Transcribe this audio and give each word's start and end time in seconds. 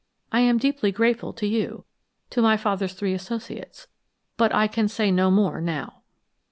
I 0.31 0.39
am 0.39 0.57
deeply 0.57 0.91
grateful 0.91 1.31
to 1.33 1.45
you, 1.45 1.85
to 2.31 2.41
my 2.41 2.57
father's 2.57 2.95
three 2.95 3.13
associates, 3.13 3.85
but 4.35 4.51
I 4.51 4.65
can 4.65 4.87
say 4.87 5.11
no 5.11 5.29
more 5.29 5.61
now." 5.61 6.01